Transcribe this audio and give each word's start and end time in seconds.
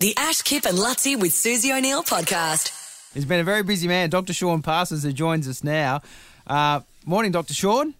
The 0.00 0.16
Ash, 0.16 0.42
Kip 0.42 0.64
and 0.64 0.78
Luttsy 0.78 1.20
with 1.20 1.32
Susie 1.32 1.72
O'Neill 1.72 2.04
podcast. 2.04 2.70
He's 3.14 3.24
been 3.24 3.40
a 3.40 3.44
very 3.44 3.64
busy 3.64 3.88
man. 3.88 4.10
Dr. 4.10 4.32
Sean 4.32 4.62
Parsons, 4.62 5.02
who 5.02 5.12
joins 5.12 5.48
us 5.48 5.64
now. 5.64 6.02
Uh, 6.46 6.82
morning, 7.04 7.32
Dr. 7.32 7.52
Sean. 7.52 7.94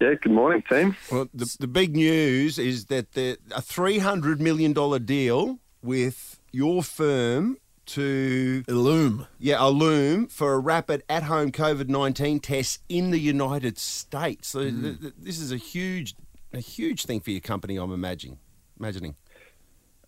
Yeah, 0.00 0.14
good 0.14 0.32
morning, 0.32 0.62
team. 0.70 0.96
Well, 1.10 1.28
the, 1.34 1.54
the 1.60 1.66
big 1.66 1.94
news 1.94 2.58
is 2.58 2.86
that 2.86 3.12
the, 3.12 3.36
a 3.54 3.60
$300 3.60 4.40
million 4.40 4.72
deal 5.04 5.58
with 5.82 6.40
your 6.50 6.82
firm 6.82 7.58
to 7.84 8.64
Ellume. 8.66 9.26
yeah, 9.38 9.58
Ellume 9.58 10.32
for 10.32 10.54
a 10.54 10.58
rapid 10.58 11.02
at-home 11.10 11.52
COVID-19 11.52 12.40
test 12.40 12.80
in 12.88 13.10
the 13.10 13.18
United 13.20 13.76
States. 13.76 14.48
So 14.48 14.62
th- 14.62 14.98
th- 14.98 15.12
this 15.18 15.38
is 15.38 15.52
a 15.52 15.58
huge, 15.58 16.14
a 16.54 16.60
huge 16.60 17.04
thing 17.04 17.20
for 17.20 17.32
your 17.32 17.42
company. 17.42 17.76
I'm 17.76 17.92
imagining. 17.92 18.38
Imagining. 18.80 19.16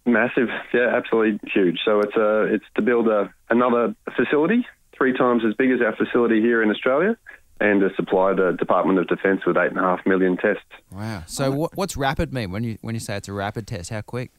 Massive, 0.06 0.48
yeah, 0.74 0.94
absolutely 0.94 1.40
huge. 1.50 1.78
So 1.84 2.00
it's 2.00 2.14
uh, 2.16 2.42
it's 2.44 2.64
to 2.74 2.82
build 2.82 3.08
a, 3.08 3.32
another 3.48 3.94
facility, 4.14 4.66
three 4.92 5.16
times 5.16 5.42
as 5.46 5.54
big 5.54 5.70
as 5.70 5.80
our 5.80 5.96
facility 5.96 6.42
here 6.42 6.62
in 6.62 6.70
Australia, 6.70 7.16
and 7.58 7.80
to 7.80 7.88
supply 7.96 8.34
the 8.34 8.52
Department 8.52 8.98
of 8.98 9.08
Defence 9.08 9.46
with 9.46 9.56
eight 9.56 9.70
and 9.70 9.78
a 9.78 9.82
half 9.82 10.04
million 10.04 10.36
tests. 10.36 10.62
Wow. 10.92 11.22
So 11.26 11.50
what, 11.50 11.74
what's 11.74 11.96
rapid 11.96 12.34
mean 12.34 12.50
when 12.50 12.64
you 12.64 12.76
when 12.82 12.94
you 12.94 13.00
say 13.00 13.16
it's 13.16 13.28
a 13.28 13.32
rapid 13.32 13.66
test? 13.66 13.88
How 13.88 14.02
quick? 14.02 14.30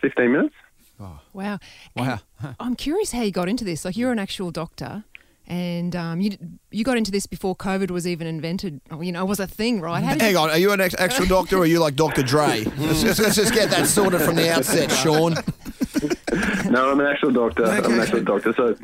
Fifteen 0.00 0.32
minutes. 0.32 0.54
Wow. 0.98 1.20
Wow. 1.32 1.58
And 1.96 2.20
I'm 2.58 2.76
curious 2.76 3.12
how 3.12 3.22
you 3.22 3.30
got 3.30 3.48
into 3.48 3.64
this. 3.64 3.84
Like 3.84 3.96
you're 3.96 4.12
an 4.12 4.18
actual 4.18 4.50
doctor, 4.50 5.04
and 5.46 5.96
um, 5.96 6.20
you 6.20 6.36
you 6.70 6.84
got 6.84 6.96
into 6.96 7.10
this 7.10 7.26
before 7.26 7.56
COVID 7.56 7.90
was 7.90 8.06
even 8.06 8.26
invented. 8.26 8.80
Or, 8.90 9.02
you 9.02 9.12
know, 9.12 9.22
it 9.22 9.28
was 9.28 9.40
a 9.40 9.46
thing, 9.46 9.80
right? 9.80 10.02
How 10.02 10.16
Hang 10.16 10.32
you, 10.32 10.38
on, 10.38 10.50
are 10.50 10.58
you 10.58 10.72
an 10.72 10.80
ex- 10.80 10.94
actual 10.98 11.26
doctor 11.26 11.56
or 11.56 11.62
are 11.62 11.66
you 11.66 11.80
like 11.80 11.96
Dr. 11.96 12.22
Dre? 12.22 12.64
let's, 12.78 13.02
just, 13.02 13.20
let's 13.20 13.36
just 13.36 13.52
get 13.52 13.70
that 13.70 13.86
sorted 13.86 14.20
from 14.22 14.36
the 14.36 14.50
outset, 14.50 14.90
Sean. 15.02 15.34
No, 16.70 16.90
I'm 16.90 17.00
an 17.00 17.06
actual 17.06 17.32
doctor. 17.32 17.64
I'm 17.66 17.84
an 17.84 18.00
actual 18.00 18.22
doctor. 18.22 18.54
So 18.54 18.76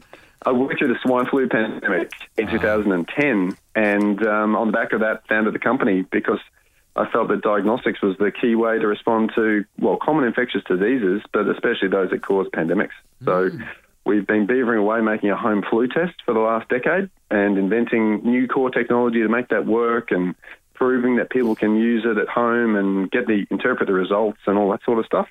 I 0.44 0.52
worked 0.52 0.78
through 0.78 0.88
the 0.88 0.98
swine 1.02 1.26
flu 1.26 1.48
pandemic 1.48 2.12
in 2.36 2.48
2010, 2.48 3.56
and 3.74 4.26
um, 4.26 4.56
on 4.56 4.66
the 4.66 4.72
back 4.72 4.92
of 4.92 5.00
that, 5.00 5.26
founded 5.28 5.54
the 5.54 5.58
company 5.58 6.02
because 6.02 6.40
I 6.96 7.08
felt 7.10 7.28
that 7.28 7.42
diagnostics 7.42 8.02
was 8.02 8.16
the 8.18 8.32
key 8.32 8.54
way 8.56 8.78
to 8.78 8.86
respond 8.86 9.32
to 9.36 9.64
well, 9.78 9.96
common 10.02 10.24
infectious 10.24 10.62
diseases, 10.64 11.22
but 11.32 11.48
especially 11.48 11.88
those 11.88 12.10
that 12.10 12.22
cause 12.22 12.48
pandemics. 12.52 12.90
So. 13.24 13.50
We've 14.08 14.26
been 14.26 14.46
beavering 14.46 14.78
away 14.78 15.02
making 15.02 15.28
a 15.28 15.36
home 15.36 15.62
flu 15.68 15.86
test 15.86 16.14
for 16.24 16.32
the 16.32 16.40
last 16.40 16.70
decade 16.70 17.10
and 17.30 17.58
inventing 17.58 18.24
new 18.24 18.48
core 18.48 18.70
technology 18.70 19.20
to 19.20 19.28
make 19.28 19.48
that 19.48 19.66
work 19.66 20.10
and 20.10 20.34
proving 20.72 21.16
that 21.16 21.28
people 21.28 21.54
can 21.54 21.76
use 21.76 22.06
it 22.06 22.16
at 22.16 22.26
home 22.26 22.74
and 22.74 23.10
get 23.10 23.26
the 23.26 23.46
interpret 23.50 23.86
the 23.86 23.92
results 23.92 24.38
and 24.46 24.56
all 24.56 24.70
that 24.70 24.82
sort 24.82 24.98
of 24.98 25.04
stuff. 25.04 25.28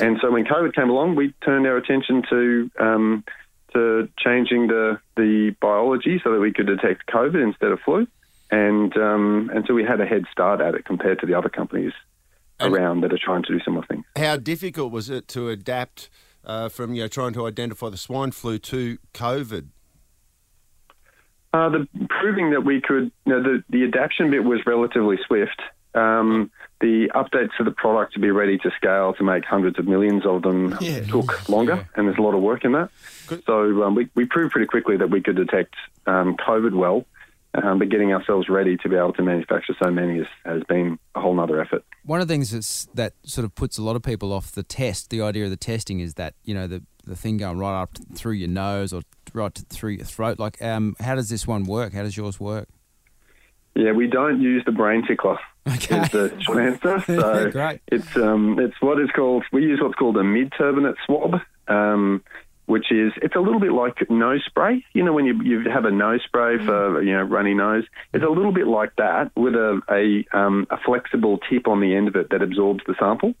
And 0.00 0.18
so 0.20 0.32
when 0.32 0.44
COVID 0.46 0.74
came 0.74 0.90
along, 0.90 1.14
we 1.14 1.32
turned 1.44 1.64
our 1.68 1.76
attention 1.76 2.24
to 2.28 2.70
um, 2.80 3.24
to 3.72 4.08
changing 4.18 4.66
the 4.66 4.98
the 5.16 5.54
biology 5.60 6.20
so 6.24 6.32
that 6.32 6.40
we 6.40 6.52
could 6.52 6.66
detect 6.66 7.06
COVID 7.06 7.40
instead 7.40 7.70
of 7.70 7.78
flu, 7.84 8.08
and 8.50 8.96
um, 8.96 9.48
and 9.54 9.64
so 9.68 9.74
we 9.74 9.84
had 9.84 10.00
a 10.00 10.06
head 10.06 10.24
start 10.32 10.60
at 10.60 10.74
it 10.74 10.84
compared 10.84 11.20
to 11.20 11.26
the 11.26 11.34
other 11.34 11.50
companies 11.50 11.92
around 12.60 13.02
that 13.02 13.12
are 13.12 13.18
trying 13.22 13.44
to 13.44 13.52
do 13.52 13.60
similar 13.62 13.86
things. 13.86 14.04
How 14.16 14.36
difficult 14.36 14.90
was 14.90 15.08
it 15.08 15.28
to 15.28 15.50
adapt 15.50 16.10
uh, 16.44 16.68
from 16.68 16.94
you 16.94 17.02
know 17.02 17.08
trying 17.08 17.32
to 17.34 17.46
identify 17.46 17.88
the 17.88 17.96
swine 17.96 18.30
flu 18.30 18.58
to 18.58 18.98
COVID? 19.14 19.68
Uh, 21.52 21.70
the 21.70 21.88
proving 22.10 22.50
that 22.50 22.62
we 22.64 22.80
could, 22.80 23.10
you 23.26 23.32
know, 23.32 23.42
the 23.42 23.64
the 23.70 23.84
adaptation 23.84 24.30
bit 24.30 24.44
was 24.44 24.60
relatively 24.66 25.16
swift. 25.26 25.60
Um, 25.94 26.50
the 26.80 27.10
updates 27.14 27.56
to 27.56 27.64
the 27.64 27.70
product 27.72 28.12
to 28.12 28.20
be 28.20 28.30
ready 28.30 28.58
to 28.58 28.70
scale 28.76 29.14
to 29.14 29.24
make 29.24 29.44
hundreds 29.44 29.78
of 29.78 29.86
millions 29.88 30.24
of 30.26 30.42
them 30.42 30.76
Yeah. 30.80 31.00
took 31.00 31.48
longer, 31.48 31.88
and 31.96 32.06
there's 32.06 32.18
a 32.18 32.22
lot 32.22 32.34
of 32.34 32.42
work 32.42 32.64
in 32.64 32.72
that. 32.72 32.90
Good. 33.26 33.42
So 33.46 33.82
um, 33.82 33.94
we, 33.94 34.08
we 34.14 34.26
proved 34.26 34.52
pretty 34.52 34.66
quickly 34.66 34.96
that 34.98 35.10
we 35.10 35.20
could 35.22 35.34
detect 35.36 35.74
um, 36.06 36.36
COVID 36.36 36.74
well, 36.74 37.04
um, 37.54 37.78
but 37.78 37.88
getting 37.88 38.12
ourselves 38.12 38.48
ready 38.48 38.76
to 38.78 38.88
be 38.88 38.96
able 38.96 39.12
to 39.14 39.22
manufacture 39.22 39.74
so 39.82 39.90
many 39.90 40.18
has, 40.18 40.26
has 40.44 40.62
been 40.68 40.98
a 41.14 41.20
whole 41.20 41.34
nother 41.34 41.60
effort. 41.60 41.84
One 42.04 42.20
of 42.20 42.28
the 42.28 42.34
things 42.34 42.50
that's, 42.50 42.88
that 42.94 43.14
sort 43.24 43.44
of 43.44 43.54
puts 43.54 43.78
a 43.78 43.82
lot 43.82 43.96
of 43.96 44.02
people 44.02 44.32
off 44.32 44.52
the 44.52 44.62
test, 44.62 45.10
the 45.10 45.22
idea 45.22 45.44
of 45.44 45.50
the 45.50 45.56
testing 45.56 46.00
is 46.00 46.14
that, 46.14 46.34
you 46.44 46.54
know, 46.54 46.66
the, 46.66 46.82
the 47.04 47.16
thing 47.16 47.38
going 47.38 47.58
right 47.58 47.80
up 47.80 47.90
through 48.14 48.34
your 48.34 48.48
nose 48.48 48.92
or 48.92 49.02
right 49.32 49.54
through 49.70 49.92
your 49.92 50.04
throat. 50.04 50.38
Like, 50.38 50.60
um, 50.62 50.94
how 51.00 51.14
does 51.14 51.28
this 51.28 51.46
one 51.46 51.64
work? 51.64 51.94
How 51.94 52.02
does 52.02 52.16
yours 52.16 52.38
work? 52.38 52.68
Yeah, 53.74 53.92
we 53.92 54.08
don't 54.08 54.40
use 54.40 54.64
the 54.66 54.72
brain 54.72 55.06
tickler. 55.06 55.38
Okay. 55.68 56.00
Is 56.00 56.10
the 56.10 56.40
short 56.40 56.58
answer. 56.58 56.98
So 57.06 57.50
Great. 57.50 57.80
it's 57.88 58.16
um, 58.16 58.58
it's 58.58 58.74
what 58.80 59.00
is 59.00 59.10
called 59.14 59.44
we 59.52 59.62
use 59.62 59.80
what's 59.80 59.94
called 59.94 60.16
a 60.16 60.24
mid 60.24 60.50
turbinate 60.50 60.96
swab, 61.04 61.34
um, 61.68 62.24
which 62.68 62.92
is 62.92 63.12
it's 63.22 63.34
a 63.34 63.40
little 63.40 63.60
bit 63.60 63.72
like 63.72 64.08
nose 64.10 64.42
spray. 64.46 64.84
You 64.92 65.02
know 65.04 65.12
when 65.12 65.24
you 65.24 65.34
you 65.42 65.68
have 65.70 65.84
a 65.84 65.90
nose 65.90 66.20
spray 66.24 66.58
for 66.64 67.02
you 67.02 67.12
know 67.16 67.22
runny 67.22 67.54
nose, 67.54 67.84
it's 68.12 68.24
a 68.24 68.28
little 68.28 68.52
bit 68.52 68.66
like 68.68 68.94
that 68.96 69.32
with 69.36 69.54
a 69.54 69.80
a, 69.90 70.24
um, 70.38 70.66
a 70.70 70.76
flexible 70.78 71.38
tip 71.50 71.66
on 71.66 71.80
the 71.80 71.94
end 71.96 72.06
of 72.08 72.14
it 72.16 72.30
that 72.30 72.42
absorbs 72.42 72.82
the 72.86 72.94
sample. 72.98 73.34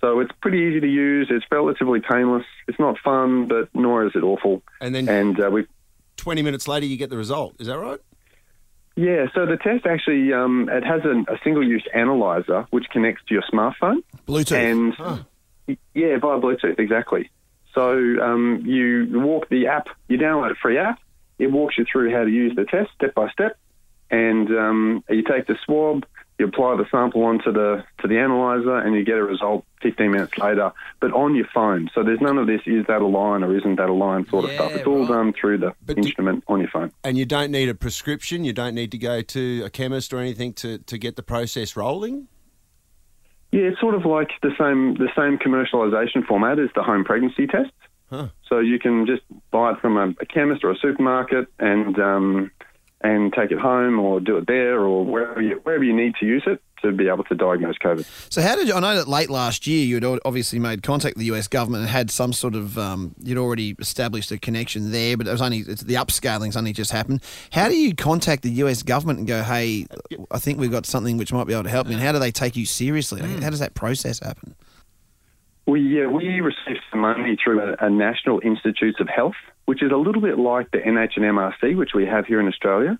So 0.00 0.20
it's 0.20 0.30
pretty 0.40 0.58
easy 0.58 0.78
to 0.80 0.86
use. 0.86 1.26
It's 1.28 1.44
relatively 1.50 2.00
painless. 2.00 2.44
It's 2.68 2.78
not 2.78 2.98
fun, 3.02 3.48
but 3.48 3.68
nor 3.74 4.06
is 4.06 4.12
it 4.14 4.22
awful. 4.22 4.62
And 4.80 4.94
then 4.94 5.08
And 5.08 5.40
uh, 5.40 5.50
we 5.50 5.66
20 6.18 6.42
minutes 6.42 6.68
later, 6.68 6.86
you 6.86 6.96
get 6.96 7.10
the 7.10 7.16
result. 7.16 7.56
Is 7.58 7.66
that 7.66 7.76
right? 7.78 7.98
Yeah, 8.94 9.26
so 9.34 9.44
the 9.44 9.56
test 9.58 9.84
actually 9.84 10.32
um, 10.32 10.68
it 10.72 10.84
has 10.84 11.02
an, 11.04 11.26
a 11.28 11.36
single-use 11.44 11.84
analyzer 11.92 12.66
which 12.70 12.86
connects 12.90 13.22
to 13.28 13.34
your 13.34 13.42
smartphone, 13.52 14.02
Bluetooth. 14.26 14.56
and 14.56 14.94
y- 15.66 15.76
yeah, 15.94 16.16
via 16.18 16.38
Bluetooth 16.40 16.78
exactly. 16.78 17.28
So 17.76 17.90
um, 18.22 18.62
you 18.64 19.06
walk 19.20 19.48
the 19.50 19.66
app, 19.66 19.88
you 20.08 20.16
download 20.16 20.50
a 20.50 20.54
free 20.54 20.78
app. 20.78 20.98
It 21.38 21.52
walks 21.52 21.76
you 21.76 21.84
through 21.90 22.10
how 22.10 22.24
to 22.24 22.30
use 22.30 22.56
the 22.56 22.64
test 22.64 22.90
step 22.94 23.14
by 23.14 23.28
step, 23.28 23.58
and 24.10 24.48
um, 24.48 25.04
you 25.10 25.22
take 25.22 25.46
the 25.46 25.56
swab, 25.66 26.06
you 26.38 26.46
apply 26.46 26.76
the 26.76 26.86
sample 26.90 27.22
onto 27.24 27.52
the 27.52 27.84
to 28.00 28.08
the 28.08 28.18
analyzer, 28.18 28.78
and 28.78 28.94
you 28.94 29.04
get 29.04 29.18
a 29.18 29.22
result 29.22 29.66
15 29.82 30.10
minutes 30.10 30.38
later, 30.38 30.72
but 31.00 31.12
on 31.12 31.34
your 31.34 31.46
phone. 31.54 31.90
So 31.94 32.02
there's 32.02 32.22
none 32.22 32.38
of 32.38 32.46
this 32.46 32.62
is 32.64 32.86
that 32.86 33.02
a 33.02 33.06
line 33.06 33.42
or 33.44 33.54
isn't 33.54 33.76
that 33.76 33.90
a 33.90 33.92
line 33.92 34.26
sort 34.30 34.46
of 34.46 34.52
Yeah, 34.52 34.56
stuff. 34.56 34.74
It's 34.76 34.86
all 34.86 35.00
right. 35.00 35.08
done 35.08 35.34
through 35.38 35.58
the 35.58 35.74
But 35.84 35.96
do- 35.96 36.02
instrument 36.02 36.44
on 36.48 36.60
your 36.60 36.70
phone. 36.70 36.92
And 37.04 37.18
you 37.18 37.26
don't 37.26 37.50
need 37.50 37.68
a 37.68 37.74
prescription. 37.74 38.44
You 38.44 38.54
don't 38.54 38.74
need 38.74 38.90
to 38.92 38.98
go 38.98 39.20
to 39.20 39.62
a 39.66 39.70
chemist 39.70 40.14
or 40.14 40.18
anything 40.18 40.54
to, 40.54 40.78
to 40.78 40.96
get 40.96 41.16
the 41.16 41.22
process 41.22 41.76
rolling. 41.76 42.28
It's 43.66 43.80
sort 43.80 43.94
of 43.94 44.04
like 44.04 44.30
the 44.42 44.52
same 44.58 44.94
the 44.94 45.08
same 45.16 45.38
commercialization 45.38 46.26
format 46.26 46.58
as 46.58 46.70
the 46.74 46.82
home 46.82 47.04
pregnancy 47.04 47.46
tests. 47.46 47.72
Huh. 48.10 48.28
So 48.48 48.60
you 48.60 48.78
can 48.78 49.06
just 49.06 49.22
buy 49.50 49.72
it 49.72 49.80
from 49.80 49.96
a, 49.96 50.14
a 50.20 50.26
chemist 50.26 50.62
or 50.62 50.70
a 50.70 50.76
supermarket 50.76 51.48
and 51.58 51.98
um, 51.98 52.50
and 53.00 53.32
take 53.32 53.50
it 53.50 53.58
home 53.58 53.98
or 53.98 54.20
do 54.20 54.36
it 54.38 54.46
there 54.46 54.80
or 54.80 55.04
wherever 55.04 55.42
you, 55.42 55.60
wherever 55.62 55.84
you 55.84 55.94
need 55.94 56.14
to 56.20 56.26
use 56.26 56.44
it 56.46 56.62
to 56.82 56.92
be 56.92 57.08
able 57.08 57.24
to 57.24 57.34
diagnose 57.34 57.76
COVID. 57.78 58.06
So 58.32 58.42
how 58.42 58.56
did 58.56 58.68
you, 58.68 58.74
I 58.74 58.80
know 58.80 58.96
that 58.96 59.08
late 59.08 59.30
last 59.30 59.66
year 59.66 59.84
you 59.84 59.94
had 59.96 60.20
obviously 60.24 60.58
made 60.58 60.82
contact 60.82 61.16
with 61.16 61.20
the 61.20 61.36
US 61.36 61.48
government 61.48 61.82
and 61.82 61.90
had 61.90 62.10
some 62.10 62.32
sort 62.32 62.54
of 62.54 62.78
um, 62.78 63.14
you'd 63.22 63.38
already 63.38 63.74
established 63.78 64.30
a 64.30 64.38
connection 64.38 64.90
there, 64.92 65.16
but 65.16 65.26
it 65.26 65.30
was 65.30 65.42
only 65.42 65.58
it's, 65.58 65.82
the 65.82 65.94
upscaling's 65.94 66.56
only 66.56 66.72
just 66.72 66.90
happened. 66.90 67.22
How 67.52 67.68
do 67.68 67.76
you 67.76 67.94
contact 67.94 68.42
the 68.42 68.50
US 68.50 68.82
government 68.82 69.18
and 69.18 69.28
go, 69.28 69.42
hey, 69.42 69.86
I 70.30 70.38
think 70.38 70.58
we've 70.58 70.70
got 70.70 70.86
something 70.86 71.16
which 71.16 71.32
might 71.32 71.46
be 71.46 71.52
able 71.52 71.64
to 71.64 71.70
help 71.70 71.86
me? 71.86 71.94
And 71.94 72.02
how 72.02 72.12
do 72.12 72.18
they 72.18 72.32
take 72.32 72.56
you 72.56 72.66
seriously? 72.66 73.20
Like, 73.20 73.42
How 73.42 73.50
does 73.50 73.60
that 73.60 73.74
process 73.74 74.20
happen? 74.20 74.54
We 75.66 75.80
yeah, 75.80 76.06
we 76.06 76.40
received 76.40 76.80
some 76.90 77.00
money 77.00 77.36
through 77.42 77.60
a, 77.60 77.86
a 77.86 77.90
National 77.90 78.40
Institutes 78.44 79.00
of 79.00 79.08
Health, 79.08 79.34
which 79.64 79.82
is 79.82 79.90
a 79.90 79.96
little 79.96 80.22
bit 80.22 80.38
like 80.38 80.70
the 80.70 80.78
NH 80.78 81.16
and 81.16 81.24
MRC, 81.24 81.76
which 81.76 81.90
we 81.92 82.06
have 82.06 82.26
here 82.26 82.40
in 82.40 82.46
Australia. 82.46 82.98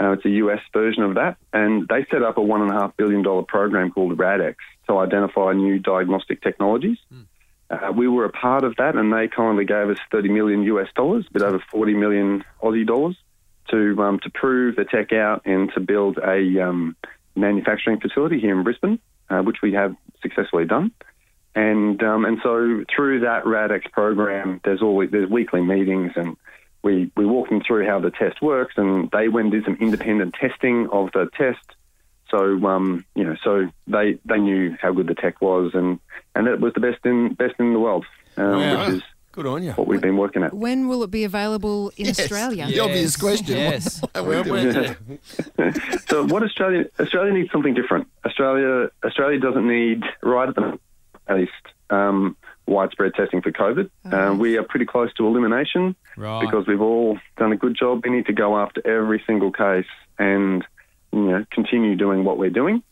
Uh, 0.00 0.12
it's 0.12 0.24
a 0.24 0.30
US 0.30 0.60
version 0.72 1.02
of 1.02 1.14
that, 1.16 1.36
and 1.52 1.86
they 1.88 2.06
set 2.10 2.22
up 2.22 2.38
a 2.38 2.42
one 2.42 2.62
and 2.62 2.70
a 2.70 2.74
half 2.74 2.96
billion 2.96 3.22
dollar 3.22 3.42
program 3.42 3.90
called 3.90 4.16
RADX 4.16 4.56
to 4.88 4.98
identify 4.98 5.52
new 5.52 5.78
diagnostic 5.78 6.42
technologies. 6.42 6.96
Uh, 7.70 7.92
we 7.94 8.08
were 8.08 8.24
a 8.24 8.30
part 8.30 8.64
of 8.64 8.74
that, 8.76 8.96
and 8.96 9.12
they 9.12 9.28
kindly 9.28 9.64
gave 9.64 9.90
us 9.90 9.98
30 10.10 10.30
million 10.30 10.62
US 10.64 10.88
dollars, 10.96 11.26
a 11.28 11.32
bit 11.32 11.42
over 11.42 11.62
40 11.70 11.94
million 11.94 12.44
Aussie 12.62 12.86
dollars, 12.86 13.16
to 13.70 14.02
um, 14.02 14.18
to 14.20 14.30
prove 14.30 14.76
the 14.76 14.84
tech 14.84 15.12
out 15.12 15.42
and 15.44 15.70
to 15.74 15.80
build 15.80 16.18
a 16.18 16.60
um, 16.60 16.96
manufacturing 17.36 18.00
facility 18.00 18.40
here 18.40 18.56
in 18.56 18.64
Brisbane, 18.64 18.98
uh, 19.28 19.42
which 19.42 19.58
we 19.62 19.74
have 19.74 19.94
successfully 20.22 20.64
done. 20.64 20.90
And 21.54 22.02
um, 22.02 22.24
and 22.24 22.38
so 22.42 22.84
through 22.94 23.20
that 23.20 23.44
RADX 23.44 23.92
program, 23.92 24.60
there's 24.64 24.82
always 24.82 25.10
there's 25.10 25.28
weekly 25.28 25.60
meetings, 25.60 26.12
and 26.16 26.36
we 26.82 27.10
we 27.16 27.26
walk 27.26 27.48
them 27.48 27.60
through 27.66 27.86
how 27.86 28.00
the 28.00 28.10
test 28.10 28.40
works, 28.42 28.74
and 28.76 29.10
they 29.10 29.28
went 29.28 29.46
and 29.46 29.52
did 29.52 29.64
some 29.64 29.76
independent 29.80 30.34
testing 30.34 30.88
of 30.90 31.10
the 31.12 31.28
test. 31.36 31.64
So 32.30 32.64
um, 32.66 33.04
you 33.14 33.24
know, 33.24 33.36
so 33.42 33.68
they 33.86 34.18
they 34.24 34.38
knew 34.38 34.76
how 34.80 34.92
good 34.92 35.06
the 35.08 35.14
tech 35.14 35.40
was, 35.40 35.72
and 35.74 35.98
and 36.34 36.46
it 36.46 36.60
was 36.60 36.72
the 36.74 36.80
best 36.80 37.04
in 37.04 37.34
best 37.34 37.54
in 37.58 37.72
the 37.72 37.78
world, 37.80 38.06
um, 38.36 38.52
Wow. 38.60 38.86
which 38.86 38.94
is 38.96 39.02
Good 39.32 39.46
on 39.46 39.62
you. 39.62 39.72
what 39.72 39.86
we've 39.86 40.00
been 40.00 40.16
working 40.16 40.42
at. 40.42 40.52
When 40.54 40.88
will 40.88 41.02
it 41.04 41.10
be 41.10 41.22
available 41.24 41.92
in 41.96 42.08
Australia? 42.08 42.66
The 42.66 42.80
obvious 42.80 43.16
question. 43.16 43.56
Yes. 43.56 44.00
Well, 44.14 44.42
well, 44.44 44.96
so 46.08 46.24
what 46.26 46.42
Australia 46.42 46.86
Australia 46.98 47.32
needs 47.32 47.50
something 47.52 47.74
different. 47.74 48.08
Australia 48.24 48.90
Australia 49.04 49.38
doesn't 49.38 49.66
need 49.66 50.02
right 50.22 50.48
at 50.48 50.54
the 50.54 50.60
moment, 50.62 50.80
at 51.28 51.36
least. 51.36 51.52
Um, 51.90 52.36
widespread 52.70 53.12
testing 53.14 53.42
for 53.42 53.50
COVID. 53.52 53.90
Uh, 54.10 54.34
we 54.34 54.56
are 54.56 54.62
pretty 54.62 54.86
close 54.86 55.12
to 55.14 55.26
elimination 55.26 55.94
Right. 56.16 56.40
because 56.40 56.66
we've 56.66 56.80
all 56.80 57.18
done 57.36 57.52
a 57.52 57.56
good 57.56 57.76
job. 57.78 58.00
We 58.04 58.10
need 58.10 58.26
to 58.26 58.32
go 58.32 58.56
after 58.56 58.80
every 58.86 59.22
single 59.26 59.52
case 59.52 59.90
and 60.18 60.64
you 61.12 61.18
know 61.30 61.44
continue 61.50 61.96
doing 61.96 62.24
what 62.24 62.38
we're 62.38 62.50
doing. 62.62 62.82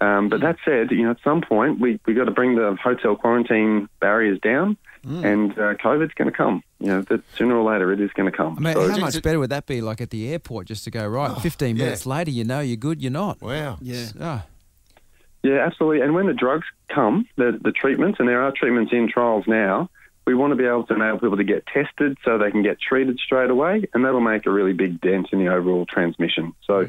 Um, 0.00 0.28
but 0.28 0.40
that 0.40 0.56
said, 0.64 0.90
you 0.90 1.04
know, 1.04 1.10
at 1.12 1.18
some 1.24 1.40
point 1.42 1.80
we 1.80 1.98
we 2.06 2.14
got 2.14 2.24
to 2.24 2.30
bring 2.32 2.56
the 2.56 2.76
hotel 2.82 3.14
quarantine 3.16 3.88
barriers 4.00 4.38
down, 4.40 4.76
and 5.04 5.52
uh, 5.52 5.74
COVID's 5.74 6.14
going 6.14 6.30
to 6.30 6.36
come. 6.36 6.62
You 6.80 6.86
know, 6.88 7.02
that 7.02 7.22
sooner 7.36 7.54
or 7.56 7.64
later 7.70 7.92
it 7.92 8.00
is 8.00 8.10
going 8.12 8.30
to 8.30 8.36
come. 8.36 8.56
I 8.58 8.60
mean, 8.60 8.74
So- 8.74 8.90
how 8.90 8.98
much 8.98 9.22
better 9.22 9.38
would 9.38 9.50
that 9.50 9.66
be? 9.66 9.80
Like 9.80 10.00
at 10.00 10.10
the 10.10 10.28
airport, 10.32 10.66
just 10.66 10.84
to 10.84 10.90
go 10.90 11.06
right. 11.06 11.40
Fifteen 11.40 11.76
yeah. 11.76 11.84
minutes 11.84 12.04
later, 12.06 12.30
you 12.32 12.42
know 12.44 12.60
you're 12.60 12.76
good. 12.88 13.00
You're 13.00 13.12
not. 13.12 13.40
Wow. 13.40 13.78
Yeah. 13.80 14.06
Oh, 14.20 14.42
Yeah, 15.42 15.58
absolutely. 15.66 16.02
And 16.02 16.14
when 16.14 16.26
the 16.26 16.34
drugs 16.34 16.66
come, 16.88 17.26
the, 17.36 17.58
the 17.60 17.72
treatments, 17.72 18.20
and 18.20 18.28
there 18.28 18.42
are 18.42 18.52
treatments 18.52 18.92
in 18.92 19.08
trials 19.08 19.44
now, 19.46 19.90
we 20.24 20.34
want 20.34 20.52
to 20.52 20.56
be 20.56 20.64
able 20.64 20.84
to 20.86 20.94
enable 20.94 21.18
people 21.18 21.36
to 21.36 21.44
get 21.44 21.66
tested 21.66 22.16
so 22.24 22.38
they 22.38 22.50
can 22.50 22.62
get 22.62 22.80
treated 22.80 23.18
straight 23.18 23.50
away, 23.50 23.88
and 23.92 24.04
that'll 24.04 24.20
make 24.20 24.46
a 24.46 24.50
really 24.50 24.72
big 24.72 25.00
dent 25.00 25.28
in 25.32 25.40
the 25.40 25.48
overall 25.48 25.84
transmission. 25.84 26.54
So 26.64 26.86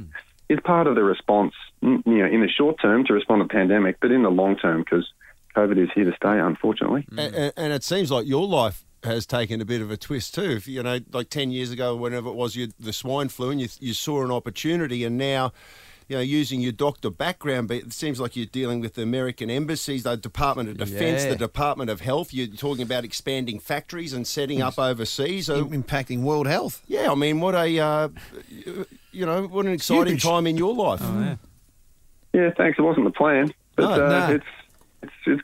it's 0.49 0.61
part 0.61 0.87
of 0.87 0.95
the 0.95 1.03
response, 1.03 1.53
mm, 1.81 2.05
you 2.05 2.19
know, 2.19 2.27
in 2.27 2.41
the 2.41 2.49
short 2.49 2.79
term 2.79 3.05
to 3.05 3.13
respond 3.13 3.41
to 3.41 3.45
the 3.45 3.53
pandemic, 3.53 3.97
but 3.99 4.11
in 4.11 4.21
the 4.21 4.29
long 4.29 4.55
term 4.55 4.81
because 4.83 5.11
COVID 5.55 5.81
is 5.81 5.89
here 5.95 6.05
to 6.05 6.15
stay, 6.15 6.39
unfortunately. 6.39 7.07
And, 7.17 7.35
and, 7.35 7.53
and 7.57 7.73
it 7.73 7.83
seems 7.83 8.11
like 8.11 8.27
your 8.27 8.47
life 8.47 8.85
has 9.03 9.25
taken 9.25 9.61
a 9.61 9.65
bit 9.65 9.81
of 9.81 9.91
a 9.91 9.97
twist 9.97 10.35
too. 10.35 10.51
If, 10.51 10.67
you 10.67 10.81
know, 10.83 10.99
like 11.11 11.29
10 11.29 11.51
years 11.51 11.71
ago, 11.71 11.95
whenever 11.95 12.29
it 12.29 12.35
was, 12.35 12.55
you, 12.55 12.69
the 12.79 12.93
swine 12.93 13.29
flu, 13.29 13.49
and 13.49 13.59
you, 13.59 13.67
you 13.79 13.93
saw 13.93 14.23
an 14.23 14.31
opportunity, 14.31 15.03
and 15.03 15.17
now, 15.17 15.51
you 16.07 16.15
know, 16.17 16.21
using 16.21 16.59
your 16.61 16.71
doctor 16.71 17.09
background, 17.09 17.67
but 17.67 17.77
it 17.77 17.93
seems 17.93 18.19
like 18.19 18.35
you're 18.35 18.45
dealing 18.45 18.79
with 18.81 18.93
the 18.95 19.01
American 19.01 19.49
embassies, 19.49 20.03
the 20.03 20.15
Department 20.15 20.69
of 20.69 20.77
Defense, 20.77 21.23
Yeah. 21.23 21.29
the 21.31 21.35
Department 21.37 21.89
of 21.89 22.01
Health. 22.01 22.33
You're 22.33 22.47
talking 22.47 22.83
about 22.83 23.03
expanding 23.05 23.59
factories 23.59 24.13
and 24.13 24.25
setting 24.27 24.61
up 24.61 24.77
overseas. 24.77 25.45
So, 25.47 25.65
impacting 25.65 26.21
world 26.21 26.47
health. 26.47 26.81
yeah, 26.87 27.11
I 27.11 27.15
mean, 27.15 27.39
what 27.39 27.55
a, 27.55 27.79
uh, 27.79 28.09
you 29.11 29.25
know, 29.25 29.43
what 29.47 29.65
an 29.65 29.71
exciting 29.73 30.13
Huge. 30.13 30.23
time 30.23 30.47
in 30.47 30.57
your 30.57 30.73
life. 30.73 31.01
yeah. 31.01 31.35
Yeah, 32.33 32.49
thanks. 32.57 32.79
It 32.79 32.81
wasn't 32.81 33.05
the 33.05 33.11
plan, 33.11 33.53
but 33.75 33.83
No, 33.95 34.05
uh, 34.05 34.09
no. 34.09 34.33
it's, 34.35 34.43
it's 34.43 34.45
it's 34.45 34.62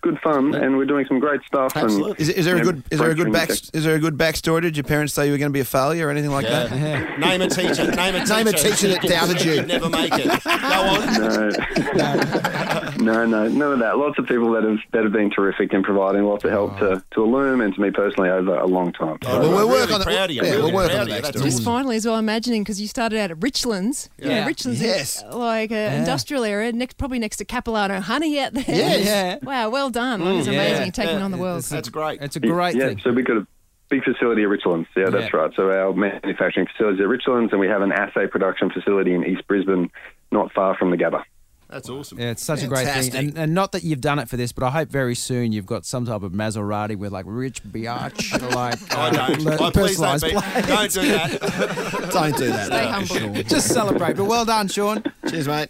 good 0.01 0.19
fun, 0.19 0.55
and 0.55 0.77
we're 0.77 0.85
doing 0.85 1.05
some 1.07 1.19
great 1.19 1.41
stuff. 1.43 1.75
Absolutely. 1.75 2.11
And, 2.11 2.19
Is, 2.19 2.29
is 2.29 2.45
there 2.45 2.55
a 2.55 2.57
you 2.59 2.63
know, 2.63 2.71
good 2.71 2.83
is 2.91 2.99
there 2.99 3.11
a 3.11 3.15
good 3.15 3.31
back 3.31 3.47
breakthrough 3.47 3.77
is 3.77 3.83
there 3.83 3.95
a 3.95 3.99
good 3.99 4.17
backstory? 4.17 4.61
Did 4.61 4.77
your 4.77 4.83
parents 4.83 5.13
say 5.13 5.25
you 5.25 5.31
were 5.31 5.37
going 5.37 5.49
to 5.51 5.53
be 5.53 5.59
a 5.59 5.65
failure 5.65 6.07
or 6.07 6.11
anything 6.11 6.31
like 6.31 6.45
that? 6.45 6.71
Yeah. 6.71 7.17
Name 7.17 7.41
a 7.41 7.49
teacher. 7.49 7.91
Name 7.95 8.15
a 8.15 8.19
teacher. 8.19 8.35
Name 8.35 8.47
a 8.47 8.51
teacher 8.53 8.87
that 8.89 9.01
doubted 9.03 9.43
you. 9.43 9.61
Never 9.65 9.89
make 9.89 10.13
it. 10.13 10.43
Go 10.43 10.49
on. 10.51 11.55
No, 11.99 12.13
no, 12.13 12.88
no, 12.99 13.25
no, 13.25 13.47
none 13.47 13.73
of 13.73 13.79
that. 13.79 13.97
Lots 13.97 14.19
of 14.19 14.27
people 14.27 14.51
that 14.51 14.63
have 14.63 14.77
that 14.91 15.03
have 15.03 15.11
been 15.11 15.29
terrific 15.29 15.73
in 15.73 15.83
providing 15.83 16.23
lots 16.23 16.43
of 16.43 16.51
help 16.51 16.77
to 16.79 16.89
oh. 16.89 17.01
to 17.11 17.19
Ellume 17.21 17.63
and 17.63 17.73
to 17.75 17.81
me 17.81 17.91
personally 17.91 18.29
over 18.29 18.55
a 18.55 18.65
long 18.67 18.91
time. 18.91 19.17
Oh, 19.25 19.39
Well, 19.39 19.49
we'll 19.49 19.67
really 19.67 19.69
work 19.81 19.91
on 19.91 19.99
the- 19.99 20.05
proud 20.05 20.29
of 20.29 20.35
you. 20.35 20.43
yeah, 20.43 20.49
really 20.51 20.63
we'll 20.63 20.73
work 20.73 20.91
proud 20.91 20.95
on 20.95 21.01
of 21.03 21.07
the 21.09 21.15
you. 21.15 21.21
That's 21.21 21.37
backstory. 21.37 21.43
Just 21.43 21.55
awesome. 21.57 21.65
finally, 21.65 21.95
as 21.95 22.05
well, 22.05 22.17
imagining 22.17 22.63
because 22.63 22.79
you 22.81 22.87
started 22.87 23.19
out 23.19 23.31
at 23.31 23.39
Richlands. 23.39 24.09
You 24.17 24.29
Yeah. 24.29 24.41
know, 24.45 24.51
Richlands 24.51 24.81
Yes. 24.81 25.17
is 25.17 25.23
like 25.33 25.71
an 25.71 25.93
industrial 25.99 26.43
area, 26.43 26.71
next, 26.71 26.97
probably 26.97 27.19
next 27.19 27.37
to 27.37 27.45
Capilano 27.45 27.99
Honey 28.01 28.39
out 28.39 28.53
there. 28.53 28.63
Yes. 28.67 29.05
Yeah. 29.09 29.37
Wow, 29.41 29.69
well 29.69 29.89
done. 29.89 30.21
Mm, 30.21 30.25
that 30.25 30.35
is 30.35 30.47
yeah. 30.47 30.53
amazing. 30.53 30.85
You're 30.85 30.91
taking 30.91 31.17
Yeah. 31.17 31.23
on 31.25 31.31
the 31.31 31.37
world. 31.37 31.59
It's 31.59 31.71
a- 31.71 31.75
That's 31.75 31.89
great. 31.89 32.21
It's 32.21 32.35
a 32.35 32.39
great 32.39 32.75
yeah, 32.75 32.87
thing. 32.89 32.99
so 33.03 33.11
we've 33.11 33.25
got 33.25 33.37
a 33.37 33.47
big 33.89 34.03
facility 34.03 34.43
at 34.43 34.49
Richlands. 34.49 34.85
Yeah, 34.95 35.09
that's 35.09 35.33
Yeah. 35.33 35.39
right. 35.39 35.51
So 35.55 35.71
our 35.71 35.93
manufacturing 35.93 36.67
facility 36.67 36.99
is 36.99 37.01
at 37.01 37.07
Richlands, 37.07 37.51
and 37.51 37.59
we 37.59 37.67
have 37.67 37.81
an 37.81 37.91
assay 37.91 38.27
production 38.27 38.69
facility 38.69 39.13
in 39.13 39.25
East 39.25 39.47
Brisbane, 39.47 39.89
not 40.31 40.51
far 40.51 40.75
from 40.75 40.91
the 40.91 40.97
Gabba. 40.97 41.23
That's 41.69 41.87
awesome. 41.87 42.19
Yeah, 42.19 42.31
it's 42.31 42.43
such 42.43 42.63
a 42.63 42.67
great 42.67 42.87
thing, 42.87 43.15
and, 43.15 43.37
and 43.37 43.53
not 43.53 43.73
that 43.73 43.83
you've 43.83 44.01
done 44.01 44.17
it 44.17 44.27
for 44.27 44.37
this, 44.37 44.51
but 44.51 44.63
I 44.65 44.71
hope 44.71 44.89
very 44.89 45.13
soon 45.13 45.51
you've 45.51 45.67
got 45.67 45.85
some 45.85 46.03
type 46.05 46.23
of 46.23 46.31
Maserati 46.31 46.97
with 46.97 47.11
like 47.11 47.25
rich 47.27 47.63
biatch, 47.63 48.31
like 48.55 48.95
I 48.97 49.09
don't. 49.11 49.45
uh, 49.47 49.57
Oh, 49.59 49.69
please 49.71 49.99
don't, 49.99 50.19
be, 50.21 50.31
don't 50.31 50.91
do 50.91 51.01
that. 51.09 51.39
Don't 52.11 52.35
do 52.35 52.47
that. 52.47 52.65
Stay 52.65 52.85
no, 52.85 52.91
humble. 52.91 53.15
sure. 53.35 53.43
Just 53.43 53.67
celebrate. 53.67 54.15
But 54.17 54.25
well 54.25 54.45
done, 54.45 54.67
Sean. 54.67 55.03
Cheers, 55.29 55.47
mate. 55.47 55.69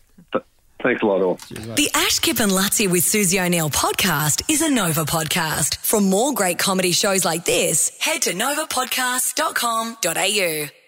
Thanks 0.81 1.01
a 1.01 1.05
lot, 1.05 1.21
all. 1.21 1.35
The 1.35 1.89
Ash 1.93 2.19
Kip 2.19 2.39
and 2.39 2.53
Luttsy 2.53 2.89
with 2.89 3.03
Susie 3.03 3.37
O'Neill 3.37 3.69
podcast 3.69 4.49
is 4.49 4.61
a 4.61 4.69
Nova 4.69 5.03
podcast. 5.03 5.75
For 5.85 5.99
more 5.99 6.33
great 6.33 6.57
comedy 6.57 6.93
shows 6.93 7.25
like 7.25 7.43
this, 7.43 7.91
head 7.99 8.21
to 8.21 8.31
novapodcast.com.au. 8.31 10.78